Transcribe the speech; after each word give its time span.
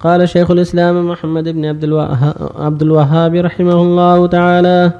قال 0.00 0.28
شيخ 0.28 0.50
الإسلام 0.50 1.08
محمد 1.10 1.48
بن 1.48 1.64
عبد 1.64 1.84
الوهاب, 1.84 2.34
عبد 2.56 2.82
الوهاب 2.82 3.34
رحمه 3.34 3.82
الله 3.82 4.26
تعالى 4.26 4.92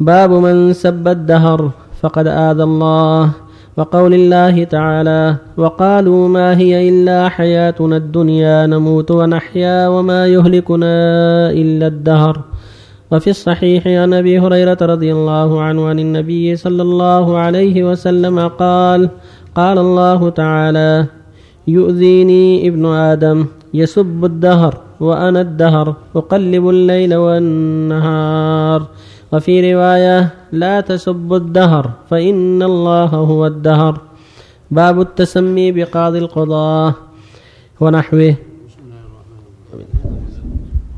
باب 0.00 0.30
من 0.30 0.72
سب 0.72 1.08
الدهر 1.08 1.70
فقد 2.00 2.26
آذى 2.26 2.62
الله 2.62 3.30
وقول 3.76 4.14
الله 4.14 4.64
تعالى 4.64 5.36
وقالوا 5.56 6.28
ما 6.28 6.58
هي 6.58 6.88
إلا 6.88 7.28
حياتنا 7.28 7.96
الدنيا 7.96 8.66
نموت 8.66 9.10
ونحيا 9.10 9.88
وما 9.88 10.26
يهلكنا 10.26 10.94
إلا 11.50 11.86
الدهر 11.86 12.40
وفي 13.10 13.30
الصحيح 13.30 13.86
عن 13.86 14.14
أبي 14.14 14.38
هريرة 14.38 14.78
رضي 14.82 15.12
الله 15.12 15.62
عنه 15.62 15.88
عن 15.88 15.98
النبي 15.98 16.56
صلى 16.56 16.82
الله 16.82 17.38
عليه 17.38 17.84
وسلم 17.84 18.48
قال 18.48 19.08
قال 19.54 19.78
الله 19.78 20.30
تعالى 20.30 21.06
يؤذيني 21.68 22.68
ابن 22.68 22.86
آدم 22.86 23.46
يسب 23.74 24.24
الدهر 24.24 24.80
وأنا 25.00 25.40
الدهر 25.40 25.96
أقلب 26.16 26.68
الليل 26.68 27.14
والنهار. 27.14 28.86
وفي 29.32 29.74
رواية 29.74 30.34
لا 30.52 30.80
تسبوا 30.80 31.36
الدهر 31.36 31.90
فإن 32.10 32.62
الله 32.62 33.06
هو 33.06 33.46
الدهر. 33.46 34.00
باب 34.70 35.00
التسمي 35.00 35.72
بقاضي 35.72 36.18
القضاه 36.18 36.94
ونحوه. 37.80 38.34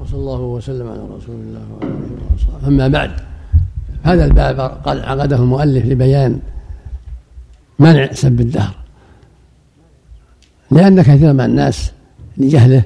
وصلى 0.00 0.18
الله 0.20 0.40
وسلم 0.40 0.86
على 0.88 1.02
رسول 1.16 1.34
الله 1.34 1.64
وعلى 1.72 1.92
آله 1.92 2.34
وصحبه 2.34 2.68
أما 2.68 2.88
بعد 2.88 3.10
هذا 4.02 4.24
الباب 4.24 4.60
قد 4.84 4.98
عقده 4.98 5.36
المؤلف 5.36 5.86
لبيان 5.86 6.40
منع 7.78 8.12
سب 8.12 8.40
الدهر. 8.40 8.74
لأن 10.70 11.02
كثير 11.02 11.32
من 11.32 11.40
الناس 11.40 11.92
لجهله. 12.38 12.82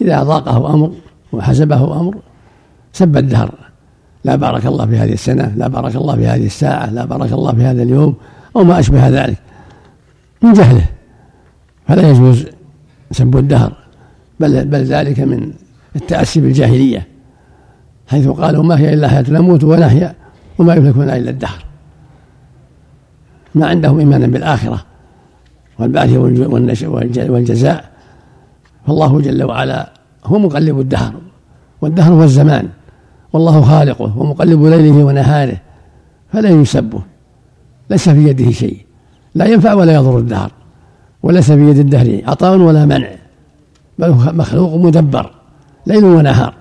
إذا 0.00 0.22
ضاقه 0.22 0.74
أمر 0.74 0.92
وحسبه 1.32 2.00
أمر 2.00 2.16
سب 2.92 3.16
الدهر. 3.16 3.54
لا 4.24 4.36
بارك 4.36 4.66
الله 4.66 4.86
في 4.86 4.96
هذه 4.96 5.12
السنة 5.12 5.52
لا 5.56 5.68
بارك 5.68 5.96
الله 5.96 6.16
في 6.16 6.26
هذه 6.26 6.46
الساعة 6.46 6.90
لا 6.90 7.04
بارك 7.04 7.32
الله 7.32 7.52
في 7.52 7.62
هذا 7.62 7.82
اليوم 7.82 8.14
أو 8.56 8.64
ما 8.64 8.78
أشبه 8.78 9.08
ذلك. 9.08 9.38
من 10.42 10.52
جهله. 10.52 10.84
فلا 11.88 12.10
يجوز 12.10 12.46
سب 13.10 13.36
الدهر. 13.36 13.72
بل 14.40 14.64
بل 14.64 14.84
ذلك 14.84 15.20
من 15.20 15.52
التأسي 15.96 16.40
بالجاهلية 16.40 17.06
حيث 18.08 18.28
قالوا 18.28 18.64
ما 18.64 18.78
هي 18.78 18.94
إلا 18.94 19.08
حياة 19.08 19.24
نموت 19.28 19.64
ونحيا 19.64 20.14
وما 20.58 20.74
يملكنا 20.74 21.16
إلا 21.16 21.30
الدهر. 21.30 21.64
ما 23.54 23.66
عندهم 23.66 23.98
إيمانا 23.98 24.26
بالآخرة 24.26 24.84
والبعث 25.78 26.12
والجزاء. 27.28 27.91
فالله 28.86 29.20
جل 29.20 29.42
وعلا 29.42 29.92
هو 30.24 30.38
مقلب 30.38 30.80
الدهر 30.80 31.14
والدهر 31.80 32.12
هو 32.12 32.22
الزمان 32.22 32.68
والله 33.32 33.60
خالقه 33.62 34.18
ومقلب 34.18 34.62
ليله 34.62 35.04
ونهاره 35.04 35.56
فلا 36.32 36.48
يسبه 36.48 37.02
ليس 37.90 38.08
في 38.08 38.28
يده 38.28 38.50
شيء 38.50 38.86
لا 39.34 39.44
ينفع 39.44 39.74
ولا 39.74 39.94
يضر 39.94 40.18
الدهر 40.18 40.50
وليس 41.22 41.52
في 41.52 41.70
يد 41.70 41.78
الدهر 41.78 42.20
عطاء 42.26 42.56
ولا 42.58 42.84
منع 42.84 43.08
بل 43.98 44.08
هو 44.08 44.32
مخلوق 44.32 44.74
مدبر 44.74 45.30
ليل 45.86 46.04
ونهار 46.04 46.54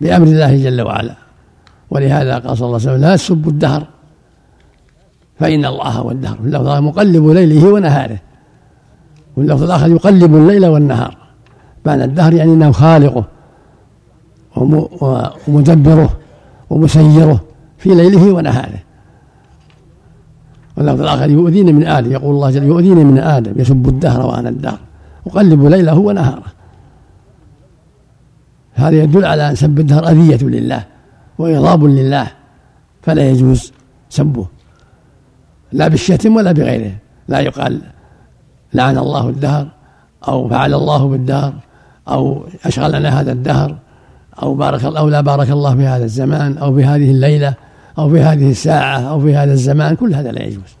بأمر 0.00 0.26
الله 0.26 0.56
جل 0.64 0.80
وعلا. 0.82 1.14
ولهذا 1.90 2.38
قال 2.38 2.58
صلى 2.58 2.66
الله 2.66 2.80
عليه 2.80 2.88
وسلم 2.88 3.00
لا 3.00 3.16
تسبوا 3.16 3.50
الدهر 3.50 3.86
فإن 5.40 5.64
الله 5.64 5.88
هو 5.88 6.10
الدهر 6.10 6.38
اللفظ 6.44 6.68
مقلب 6.68 7.26
ليله 7.26 7.68
ونهاره. 7.68 8.18
واللفظ 9.36 9.62
الآخر 9.62 9.88
يقلب 9.88 10.34
الليل 10.34 10.66
والنهار. 10.66 11.16
معنى 11.86 12.04
الدهر 12.04 12.34
يعني 12.34 12.52
أنه 12.52 12.72
خالقه 12.72 13.24
ومدبره 15.48 16.10
ومسيره 16.70 17.44
في 17.78 17.94
ليله 17.94 18.32
ونهاره. 18.32 18.78
واللفظ 20.76 21.00
الآخر 21.00 21.30
يؤذيني 21.30 21.72
من 21.72 21.86
آدم 21.86 22.12
يقول 22.12 22.34
الله 22.34 22.50
جل 22.50 22.62
يؤذيني 22.62 23.04
من 23.04 23.18
آدم 23.18 23.52
يسب 23.56 23.88
الدهر 23.88 24.26
وأنا 24.26 24.48
الدهر. 24.48 24.78
أقلب 25.26 25.64
ليله 25.64 25.98
ونهاره. 25.98 26.44
هذا 28.74 28.96
يدل 29.02 29.24
على 29.24 29.50
أن 29.50 29.54
سب 29.54 29.78
الدهر 29.78 30.08
أذية 30.08 30.48
لله 30.48 30.84
وإغضاب 31.38 31.84
لله 31.84 32.26
فلا 33.02 33.28
يجوز 33.30 33.72
سبه. 34.10 34.46
لا 35.72 35.88
بالشتم 35.88 36.36
ولا 36.36 36.52
بغيره. 36.52 36.94
لا 37.28 37.40
يقال 37.40 37.80
لعن 38.74 38.98
الله 38.98 39.28
الدهر 39.28 39.68
أو 40.28 40.48
فعل 40.48 40.74
الله 40.74 41.08
بالدهر 41.08 41.54
أو 42.08 42.46
أشغلنا 42.64 43.20
هذا 43.20 43.32
الدهر 43.32 43.76
أو 44.42 44.54
بارك 44.54 44.84
أو 44.84 45.08
لا 45.08 45.20
بارك 45.20 45.50
الله 45.50 45.76
في 45.76 45.86
هذا 45.86 46.04
الزمان 46.04 46.58
أو 46.58 46.74
في 46.74 46.84
هذه 46.84 47.10
الليلة 47.10 47.54
أو 47.98 48.10
في 48.10 48.20
هذه 48.20 48.50
الساعة 48.50 48.98
أو 48.98 49.20
في 49.20 49.36
هذا 49.36 49.52
الزمان 49.52 49.96
كل 49.96 50.14
هذا 50.14 50.32
لا 50.32 50.42
يجوز. 50.42 50.76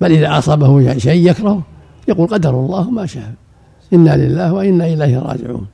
بل 0.00 0.12
إذا 0.12 0.38
أصابه 0.38 0.98
شيء 0.98 1.30
يكره 1.30 1.62
يقول 2.08 2.28
قدر 2.28 2.50
الله 2.50 2.90
ما 2.90 3.06
شاء. 3.06 3.32
إنا 3.92 4.16
لله 4.16 4.52
وإنا 4.52 4.86
إليه 4.86 5.18
راجعون. 5.18 5.66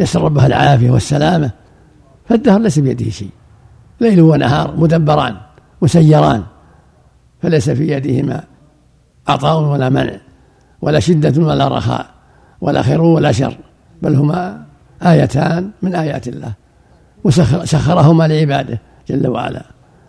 يسر 0.00 0.22
ربها 0.22 0.46
العافية 0.46 0.90
والسلامة. 0.90 1.50
فالدهر 2.28 2.60
ليس 2.60 2.78
بيده 2.78 3.10
شيء. 3.10 3.30
ليل 4.00 4.20
ونهار 4.20 4.76
مدبران 4.76 5.36
مسيران. 5.82 6.42
فليس 7.42 7.70
في 7.70 7.92
يدهما 7.92 8.44
عطاء 9.28 9.62
ولا 9.62 9.88
منع. 9.88 10.16
ولا 10.82 11.00
شدة 11.00 11.42
ولا 11.42 11.68
رخاء 11.68 12.06
ولا 12.60 12.82
خير 12.82 13.00
ولا 13.00 13.32
شر 13.32 13.56
بل 14.02 14.14
هما 14.14 14.62
آيتان 15.02 15.70
من 15.82 15.94
آيات 15.94 16.28
الله 16.28 16.52
وسخرهما 17.24 18.28
لعباده 18.28 18.80
جل 19.08 19.28
وعلا. 19.28 19.62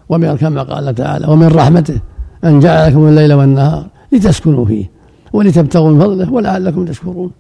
ومن 0.10 0.38
كما 0.38 0.64
قال 0.64 0.96
تعالى 0.96 1.28
ومن 1.28 1.48
رحمته 1.48 2.00
أن 2.44 2.60
جعل 2.60 2.92
لكم 2.92 3.08
الليل 3.08 3.34
والنهار 3.34 3.86
لتسكنوا 4.12 4.66
فيه 4.66 4.86
ولتبتغوا 5.34 5.90
من 5.92 6.00
فضله 6.00 6.34
ولعلكم 6.34 6.86
تشكرون. 6.86 7.32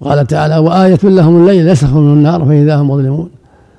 قال 0.00 0.26
تعالى 0.26 0.56
وآية 0.58 0.98
لهم 1.04 1.36
الليل 1.36 1.68
يسخر 1.68 2.00
من 2.00 2.12
النار 2.12 2.44
فإذا 2.44 2.76
هم 2.76 2.90
مظلمون 2.90 3.30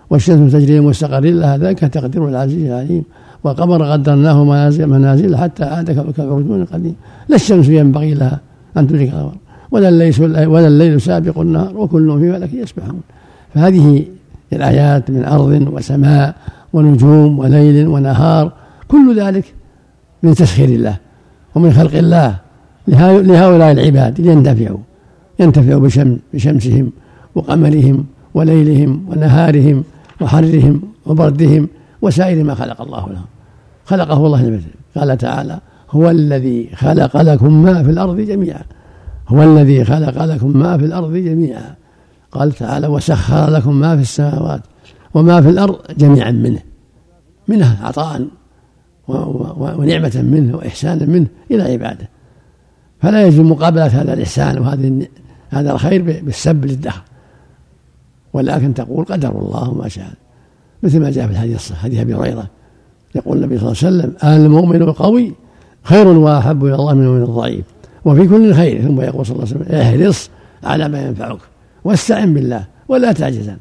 والشمس 0.10 0.52
تجري 0.52 0.80
مستقر 0.80 1.20
لها 1.20 1.58
ذلك 1.58 1.80
تقدير 1.80 2.28
العزيز 2.28 2.64
العليم. 2.64 3.04
والقمر 3.44 3.92
قدرناه 3.92 4.44
منازل 4.44 4.88
منازل 4.88 5.38
حتى 5.38 5.64
عاد 5.64 6.12
كالعرجون 6.12 6.62
القديم 6.62 6.96
لا 7.30 7.36
الشمس 7.36 7.68
ينبغي 7.68 8.14
لها 8.14 8.40
أن 8.78 8.88
تدرك 8.88 9.08
القمر 9.08 9.36
ولا 9.72 9.90
الليل 9.90 10.48
ولا 10.48 10.68
الليل 10.68 11.02
سابق 11.02 11.40
النهار 11.40 11.78
وكل 11.78 12.20
في 12.20 12.32
فلك 12.32 12.54
يسبحون. 12.54 13.02
فهذه 13.54 14.06
الآيات 14.54 15.12
من 15.12 15.26
أرض 15.26 15.68
وسماء 15.72 16.36
ونجوم 16.74 17.40
وليل 17.40 17.88
ونهار 17.88 18.52
كل 18.88 19.20
ذلك 19.22 19.46
من 20.24 20.34
تسخير 20.34 20.70
الله 20.70 20.98
ومن 21.56 21.74
خلق 21.74 21.96
الله. 21.96 22.36
لهؤلاء 22.88 23.72
العباد 23.72 24.22
لينتفعوا. 24.22 24.78
ينتفعوا 25.40 25.82
بشم 25.82 26.18
بشمسهم 26.34 26.92
وقمرهم 27.36 28.06
وليلهم 28.34 29.06
ونهارهم 29.10 29.84
وحرهم 30.22 30.82
وبردهم 31.06 31.68
وسائر 32.02 32.44
ما 32.44 32.56
خلق 32.56 32.82
الله 32.82 33.10
لهم. 33.10 33.26
خلقه 33.86 34.26
الله 34.26 34.44
لمثل 34.44 34.70
قال 34.96 35.18
تعالى 35.18 35.60
هو 35.92 36.10
الذي 36.10 36.70
خلق 36.76 37.22
لكم 37.22 37.64
ما 37.64 37.84
في 37.84 37.90
الأرض 37.90 38.20
جميعا. 38.20 38.64
هو 39.28 39.44
الذي 39.44 39.86
خلق 39.86 40.24
لكم 40.24 40.58
ما 40.58 40.78
في 40.78 40.86
الأرض 40.86 41.14
جميعا. 41.14 41.76
قال 42.32 42.52
تعالى 42.52 42.88
وسخر 42.88 43.50
لكم 43.50 43.80
ما 43.80 43.96
في 43.96 44.02
السماوات 44.02 44.62
وما 45.14 45.42
في 45.42 45.50
الأرض 45.50 45.80
جميعا 45.98 46.32
منه. 46.32 46.60
منه 47.48 47.78
عطاء 47.82 48.28
ونعمة 49.08 50.22
منه 50.24 50.58
وإحسانا 50.58 51.06
منه 51.06 51.28
إلى 51.52 51.64
عباده. 51.64 52.10
فلا 53.02 53.28
يجوز 53.28 53.40
مقابلة 53.40 53.86
هذا 53.86 54.14
الإحسان 54.14 54.58
وهذه 54.60 55.08
هذا 55.50 55.72
الخير 55.72 56.02
بالسب 56.02 56.66
للدهر. 56.66 57.02
ولكن 58.34 58.74
تقول 58.74 59.06
قدر 59.06 59.40
الله 59.40 59.74
ما 59.74 59.88
شاء. 59.88 60.14
مثل 60.84 61.00
ما 61.00 61.10
جاء 61.10 61.26
في 61.26 61.32
الحديث 61.32 61.56
الصحيح 61.56 61.84
حديث 61.84 62.00
أبي 62.00 62.16
هريرة. 62.16 62.48
يقول 63.16 63.38
النبي 63.38 63.58
صلى 63.58 63.68
الله 63.68 63.78
عليه 63.84 63.98
وسلم 63.98 64.46
المؤمن 64.46 64.82
القوي 64.82 65.34
خير 65.84 66.08
وأحب 66.08 66.66
إلى 66.66 66.76
الله 66.76 66.94
من 66.94 67.04
المؤمن 67.04 67.24
الضعيف 67.24 67.66
وفي 68.06 68.28
كل 68.28 68.54
خير. 68.54 68.82
ثم 68.82 69.02
يقول 69.02 69.26
صلى 69.26 69.36
الله 69.36 69.48
عليه 69.48 69.56
وسلم 69.56 69.76
احرص 69.80 70.30
على 70.64 70.90
ما 70.90 71.02
ينفعك 71.02 71.40
واستعن 71.84 72.34
بالله 72.34 72.66
ولا 72.88 73.12
تعجزن 73.12 73.58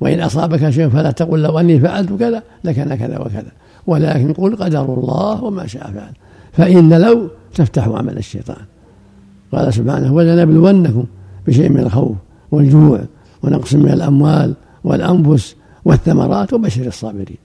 وإن 0.00 0.20
أصابك 0.20 0.70
شيء 0.70 0.88
فلا 0.88 1.10
تقل 1.10 1.42
لو 1.42 1.58
أني 1.58 1.80
فعلت 1.80 2.12
كذا 2.12 2.42
لكان 2.64 2.94
كذا 2.94 3.18
وكذا 3.18 3.52
ولكن 3.86 4.32
قل 4.32 4.56
قدر 4.56 4.84
الله 4.84 5.44
وما 5.44 5.66
شاء 5.66 5.82
فعل 5.82 6.12
فإن 6.52 6.92
لو 6.92 7.28
تفتح 7.54 7.88
عمل 7.88 8.18
الشيطان. 8.18 8.64
قال 9.52 9.74
سبحانه 9.74 10.12
ولنبلونكم 10.12 11.04
بشيء 11.46 11.68
من 11.68 11.80
الخوف 11.80 12.16
والجوع 12.50 13.00
ونقص 13.42 13.74
من 13.74 13.90
الأموال 13.90 14.54
والأنفس 14.84 15.56
والثمرات 15.84 16.52
وبشر 16.52 16.86
الصابرين. 16.86 17.38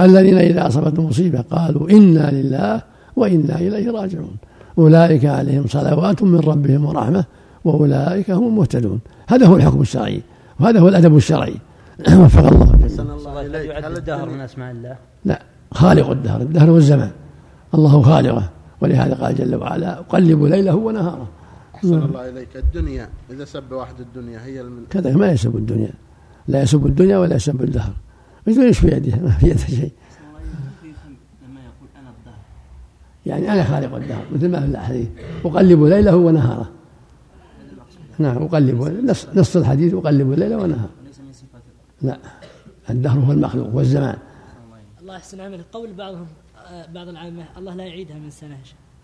الذين 0.00 0.38
إذا 0.38 0.66
أصابتهم 0.66 1.06
مصيبة 1.06 1.40
قالوا 1.40 1.90
إنا 1.90 2.30
لله 2.30 2.82
وإنا 3.16 3.58
إليه 3.58 3.90
راجعون. 3.90 4.36
أولئك 4.78 5.24
عليهم 5.24 5.66
صلوات 5.66 6.22
من 6.22 6.40
ربهم 6.40 6.84
ورحمة 6.84 7.24
وأولئك 7.64 8.30
هم 8.30 8.46
المهتدون. 8.46 9.00
هذا 9.28 9.46
هو 9.46 9.56
الحكم 9.56 9.80
الشرعي 9.80 10.22
وهذا 10.60 10.80
هو 10.80 10.88
الأدب 10.88 11.16
الشرعي. 11.16 11.54
وفق 12.20 12.46
الله 12.52 12.78
أحسن 12.82 13.10
الله 13.10 13.46
إليك. 13.46 13.70
يعد 13.70 13.84
الدهر 13.84 14.30
من 14.30 14.40
أسماء 14.40 14.70
الله؟ 14.72 14.96
لا 15.24 15.42
خالق 15.72 16.10
الدهر. 16.10 16.40
الدهر 16.40 16.70
والزمان 16.70 17.10
الله 17.74 18.02
خالقه. 18.02 18.48
ولهذا 18.80 19.14
قال 19.14 19.34
جل 19.34 19.54
وعلا 19.54 19.98
أقلب 19.98 20.44
ليله 20.44 20.74
ونهاره. 20.74 21.28
أحسن 21.74 22.02
الله 22.02 22.28
إليك. 22.28 22.56
الدنيا 22.56 23.08
إذا 23.30 23.44
سب 23.44 23.72
واحد 23.72 23.94
الدنيا 24.00 24.44
هي 24.44 24.62
من 24.62 24.82
كذا 24.90 25.16
ما 25.16 25.32
يسب 25.32 25.56
الدنيا. 25.56 25.92
لا 26.48 26.62
يسب 26.62 26.86
الدنيا 26.86 27.18
ولا 27.18 27.36
يسب 27.36 27.62
الدهر. 27.62 27.92
إيش 28.48 28.78
في 28.78 28.86
يده؟ 28.86 29.16
ما 29.16 29.30
في 29.30 29.46
يده 29.46 29.56
شيء. 29.56 29.92
لما 31.42 31.60
يقول 31.60 31.88
أنا 31.96 32.10
الدهر 32.10 32.34
يعني 33.26 33.52
أنا 33.52 33.64
خالق 33.64 33.94
الدهر 33.94 34.24
مثل 34.32 34.48
ما 34.48 34.60
في 34.60 34.66
الحديث 34.66 35.08
أقلب 35.44 35.82
ليله 35.82 36.16
ونهاره. 36.16 36.70
نعم 38.18 38.42
أقلب 38.42 38.82
نص, 39.04 39.26
نص 39.34 39.56
الحديث 39.56 39.94
أقلب 39.94 40.32
الليل 40.32 40.54
ونهاره. 40.54 40.90
وليس 41.02 41.20
من 41.20 41.32
صفات 41.32 41.62
لا 42.02 42.18
الدهر 42.90 43.18
هو 43.18 43.32
المخلوق 43.32 43.74
والزمان 43.74 44.16
الله 45.00 45.16
يحسن 45.16 45.40
عملك. 45.40 45.64
قول 45.72 45.92
بعضهم 45.92 46.26
آه، 46.66 46.86
بعض 46.94 47.08
العامة 47.08 47.44
الله 47.58 47.74
لا 47.74 47.84
يعيدها 47.84 48.16
من 48.16 48.30
سنة. 48.30 48.56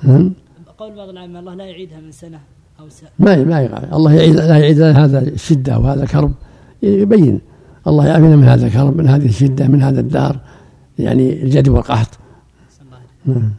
نعم 0.03 0.33
قول 0.79 0.97
بعض 0.97 1.09
العامة 1.09 1.39
الله 1.41 1.55
لا 1.55 1.65
يعيدها 1.65 2.01
من 2.01 2.13
سنة 2.13 2.41
أو 2.81 2.89
سنة 2.89 3.09
ما 3.19 3.45
ما 3.45 3.61
يقع. 3.61 3.97
الله 3.97 4.13
يعيد 4.13 4.37
لا 4.37 4.59
يعيد 4.59 4.81
هذا 4.81 5.19
الشدة 5.19 5.79
وهذا 5.79 6.03
الكرب. 6.03 6.33
يبين. 6.83 7.41
الله 7.87 8.07
يعافينا 8.07 8.37
من 8.37 8.45
هذا 8.45 8.67
الكرب 8.67 8.97
من 8.97 9.09
هذه 9.09 9.27
الشدة 9.27 9.69
من 9.69 9.83
هذا 9.83 10.01
الدهر 10.01 10.41
يعني 10.99 11.43
الجد 11.43 11.69
والقحط. 11.69 12.19
نعم. 13.25 13.53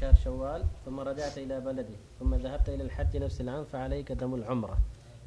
شهر 0.00 0.14
شوال 0.24 0.62
ثم 0.86 1.00
رجعت 1.00 1.38
إلى 1.38 1.60
بلدي 1.60 1.96
ثم 2.20 2.34
ذهبت 2.34 2.68
إلى 2.68 2.82
الحج 2.82 3.16
نفس 3.16 3.40
العام 3.40 3.64
فعليك 3.72 4.12
دم 4.12 4.34
العمرة. 4.34 4.78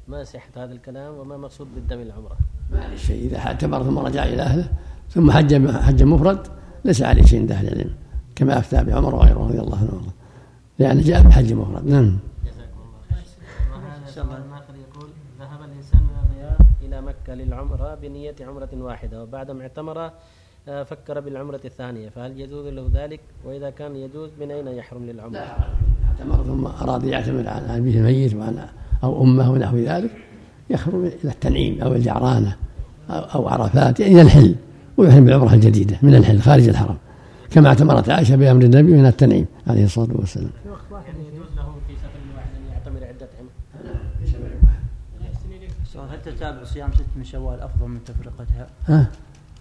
ما 0.08 0.24
صحة 0.24 0.50
هذا 0.56 0.72
الكلام 0.72 1.14
وما 1.14 1.36
مقصود 1.36 1.74
بالدم 1.74 2.00
العمرة؟ 2.00 2.36
ما 2.72 2.84
عليه 2.84 2.96
شيء. 2.96 3.26
إذا 3.26 3.38
اعتبر 3.38 3.82
ثم 3.84 3.98
رجع 3.98 4.24
إلى 4.24 4.42
أهله 4.42 4.68
ثم 5.10 5.30
حج 5.30 5.68
حج 5.70 6.02
مفرد 6.02 6.46
ليس 6.84 7.02
عليه 7.02 7.22
شيء 7.24 7.40
عند 7.40 7.52
أهل 7.52 7.68
العلم. 7.68 7.94
كما 8.36 8.58
أفتى 8.58 8.84
بعمر 8.84 9.14
وغيره 9.14 9.38
رضي 9.38 9.60
الله 9.60 9.76
عنه. 9.78 9.90
وارضاه 9.92 10.12
لأنه 10.78 11.02
جاء 11.02 11.22
بحج 11.22 11.52
مفرد. 11.52 11.86
نعم. 11.86 12.18
جزاكم 12.46 12.80
الله 12.84 13.00
خير 13.10 13.24
وهذا 13.72 14.10
سؤال 14.10 14.42
آخر 14.52 14.74
يقول 14.88 15.08
ذهب 15.40 15.60
الإنسان 15.70 16.00
من 16.00 16.16
الرياض 16.24 16.58
إلى 16.82 17.00
مكة 17.00 17.34
للعمرة 17.34 17.94
بنية 17.94 18.34
عمرة 18.40 18.68
واحدة 18.74 19.22
وبعد 19.22 19.50
ما 19.50 19.62
اعتمر 19.62 20.10
آه، 20.68 20.82
فكر 20.82 21.20
بالعمرة 21.20 21.60
الثانية. 21.64 22.08
فهل 22.08 22.40
يجوز 22.40 22.66
له 22.66 22.90
ذلك؟ 22.94 23.20
وإذا 23.44 23.70
كان 23.70 23.96
يجوز 23.96 24.30
من 24.40 24.50
أين 24.50 24.68
يحرم 24.68 25.06
للعمرة؟ 25.06 25.38
اعتمر 26.08 26.44
ثم 26.44 26.66
أراد 26.66 27.04
يعتمر 27.04 27.48
عن 27.48 27.62
أبيه 27.62 27.98
الميت 27.98 28.34
وعن 28.34 28.66
أو 29.04 29.22
أمه 29.22 29.50
ونحو 29.52 29.76
ذلك 29.76 30.10
يخرج 30.70 31.04
إلى 31.04 31.30
التنعيم 31.30 31.82
أو 31.82 31.92
الجعرانة 31.92 32.56
أو 33.10 33.48
عرفات 33.48 34.00
إلى 34.00 34.22
الحل 34.22 34.54
ويحرم 34.96 35.24
بالعمرة 35.24 35.54
الجديدة 35.54 35.98
من 36.02 36.14
الحل 36.14 36.40
خارج 36.40 36.68
الحرم. 36.68 36.96
كما 37.50 37.68
اعتمرت 37.68 38.08
عائشة 38.10 38.36
بأمر 38.36 38.62
النبي 38.62 38.92
من 38.92 39.06
التنعيم 39.06 39.46
عليه 39.66 39.84
الصلاة 39.84 40.08
والسلام 40.12 40.50
يعني 40.92 41.28
يجوز 41.28 41.48
له 41.56 41.74
في 41.88 41.94
سفر 41.96 42.36
واحد 42.36 42.48
أن 42.56 42.72
يعتمر 42.72 43.04
عدة 43.04 43.28
عمر 43.40 43.50
سؤال 45.92 46.08
هل 46.10 46.22
تتابع 46.22 46.64
صيام 46.64 46.92
ست 46.92 47.04
من 47.16 47.24
شوال 47.24 47.60
أفضل 47.60 47.88
من 47.88 48.00
تفرقتها؟ 48.04 48.66
ها 48.86 49.06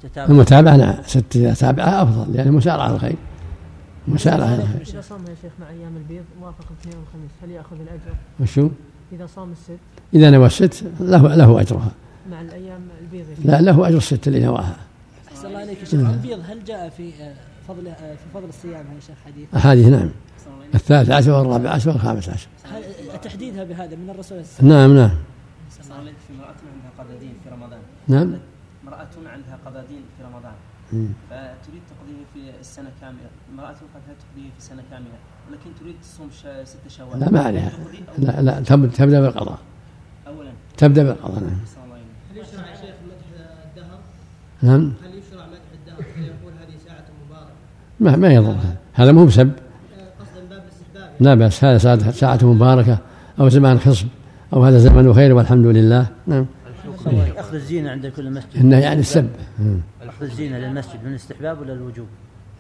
تتابع 0.04 0.34
المتابعة 0.34 0.76
نعم 0.76 0.96
ست 1.06 1.38
تابعة 1.38 2.04
أفضل 2.04 2.36
يعني 2.36 2.52
مسارعة 2.52 2.84
على 2.84 2.96
الخير 2.96 3.16
مسارعة 4.08 4.46
على 4.48 4.64
الخير 4.64 4.82
إذا 4.82 5.02
صام 5.02 5.22
يا 5.22 5.36
شيخ 5.42 5.52
مع 5.60 5.70
أيام 5.70 5.98
البيض 5.98 6.24
وافق 6.42 6.66
الاثنين 6.72 6.96
والخميس 6.98 7.32
هل 7.44 7.52
يأخذ 7.52 7.76
الأجر؟ 7.82 8.16
وشو؟ 8.40 8.70
إذا 9.12 9.26
صام 9.26 9.52
الست 9.52 9.80
إذا 10.14 10.30
نوى 10.30 10.46
الست 10.46 10.84
له 11.00 11.36
له 11.36 11.62
أجرها 11.62 11.92
مع 12.32 12.42
الأيام 12.42 12.82
البيض. 13.02 13.26
لا 13.46 13.62
له 13.62 13.88
أجر 13.88 13.98
الست 13.98 14.28
اللي 14.28 14.40
نواها 14.40 14.78
أحسن 15.32 15.48
الله 15.48 15.60
عليك 15.60 15.80
يا 15.80 15.86
شيخ 15.86 16.10
البيض 16.10 16.40
هل 16.50 16.64
جاء 16.64 16.90
في 16.90 17.12
آه، 17.22 17.34
فضل 17.68 17.88
آه، 17.88 17.94
في 18.16 18.24
فضل 18.34 18.50
الصيام 18.50 18.86
يا 18.96 19.00
شيخ 19.00 19.16
حديث؟ 19.26 19.56
أحاديث 19.56 19.88
نعم. 19.88 20.10
الثالث 20.76 21.10
عشر 21.12 21.32
والرابع 21.32 21.70
عشر 21.70 21.90
والخامس 21.90 22.30
عشر. 22.30 22.48
هل 22.64 22.84
تحديدها 23.24 23.64
بهذا 23.64 23.96
من 23.96 24.10
الرسول 24.10 24.46
صلى 24.46 24.60
الله 24.60 24.76
نعم 24.76 24.96
نعم. 24.96 25.12
عليك 25.92 26.16
في 26.28 26.34
امرأة 26.34 26.48
عندها 26.48 26.92
قضادين 27.00 27.34
في 27.44 27.50
رمضان 27.50 27.80
نعم. 28.08 28.40
امرأة 28.84 29.08
عندها 29.34 29.60
قضادين 29.66 30.02
في 30.18 30.24
رمضان. 30.24 30.54
فتريد 31.30 31.82
تقضيه 31.90 32.24
في 32.34 32.60
السنة 32.60 32.90
كاملة. 33.02 33.30
امرأة 33.54 33.68
قد 33.70 34.02
تقضيه 34.08 34.50
في 34.52 34.58
السنة 34.58 34.84
كاملة 34.92 35.18
ولكن 35.50 35.70
تريد 35.80 35.96
تصوم 36.02 36.30
ش- 36.32 36.68
ست 36.70 36.88
شوال. 36.88 37.20
لا 37.20 37.30
ما 37.32 37.42
عليها. 37.42 37.72
لا 38.18 38.42
لا 38.42 38.60
تب- 38.62 38.92
تبدأ 38.92 39.22
بالقضاء. 39.22 39.60
أولا. 40.28 40.52
تبدأ 40.78 41.04
بالقضاء 41.04 41.40
نعم. 41.44 41.58
يشرع 42.36 42.68
يا 42.70 42.76
شيخ 42.76 42.96
مدح 43.06 43.46
الدهر؟ 43.66 44.00
نعم. 44.62 44.94
هل 45.04 45.18
يشرع 45.18 45.46
مدح 45.48 45.60
الدهر 45.74 46.04
فيقول 46.16 46.54
هذه 46.62 46.78
ساعة 46.88 47.06
مباركة؟ 47.28 47.52
ما 48.04 48.16
ما 48.16 48.34
يضرها 48.34 48.76
هذا 48.94 49.12
مو 49.12 49.26
بسب. 49.26 49.52
قصدا 50.20 50.46
باب 50.50 50.62
الاستحباب 50.62 51.12
لا 51.20 51.36
بأس 51.36 51.64
هذا 51.64 51.78
ساعة 51.78 52.12
ساعة 52.12 52.40
مباركة 52.44 52.98
أو 53.40 53.50
زمان 53.50 53.80
خصب 53.80 54.08
أو 54.54 54.66
هذا 54.66 54.78
زمن 54.78 55.14
خير 55.14 55.34
والحمد 55.34 55.66
لله. 55.66 56.08
نعم. 56.28 56.46
أخذ 57.38 57.56
الزينة 57.56 57.92
عند 57.92 58.08
كل 58.08 58.32
مسجد. 58.32 58.58
إنه 58.58 58.78
يعني 58.78 59.00
السب. 59.00 59.30
أخذ 60.02 60.26
الزينة 60.26 60.58
للمسجد 60.58 61.04
من 61.04 61.10
الاستحباب 61.10 61.62
ولا 61.62 61.74
الوجوب؟ 61.74 62.08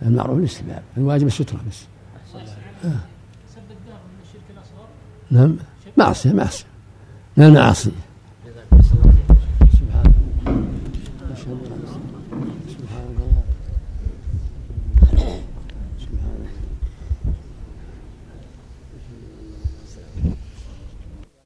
المعروف 0.01 0.40
الاستحباب. 0.40 0.81
الواجب 0.98 1.28
السترة 1.28 1.60
بس. 1.69 1.80
سب 1.80 1.86
الدهر 3.60 4.00
من 4.10 4.19
الشرك 4.24 4.48
الأصغر 4.50 4.88
نعم. 5.31 5.57
معصية 5.98 6.34
معصية. 6.34 6.66
من 7.38 7.46
المعاصي 7.46 7.92